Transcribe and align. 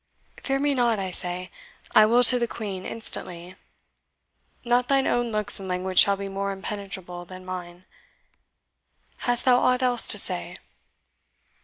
Fear 0.41 0.61
me 0.61 0.73
not, 0.73 0.97
I 0.97 1.11
say. 1.11 1.51
I 1.93 2.07
will 2.07 2.23
to 2.23 2.39
the 2.39 2.47
Queen 2.47 2.87
instantly 2.87 3.55
not 4.65 4.87
thine 4.87 5.05
own 5.05 5.31
looks 5.31 5.59
and 5.59 5.67
language 5.67 5.99
shall 5.99 6.17
be 6.17 6.27
more 6.27 6.51
impenetrable 6.51 7.23
than 7.23 7.45
mine. 7.45 7.85
Hast 9.29 9.45
thou 9.45 9.59
aught 9.59 9.83
else 9.83 10.07
to 10.07 10.17
say?" 10.17 10.57